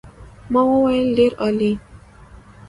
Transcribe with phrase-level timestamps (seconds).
[0.51, 1.73] ما وویل ډېر عالي.